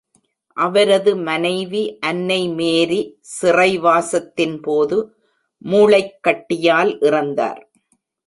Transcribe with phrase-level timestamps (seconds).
[0.57, 3.19] அவரது மனைவி அன்னை மேரி
[3.41, 4.97] சிறைவாசத்தின் போது
[5.57, 7.61] மூளைக் கட்டியால் இறந்தார்.